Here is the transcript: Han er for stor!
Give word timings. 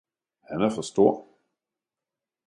Han 0.39 0.61
er 0.61 0.69
for 0.69 0.81
stor! 0.81 1.13